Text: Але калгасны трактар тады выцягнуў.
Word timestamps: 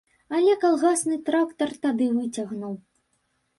Але 0.37 0.55
калгасны 0.63 1.19
трактар 1.29 1.75
тады 1.85 2.09
выцягнуў. 2.17 2.73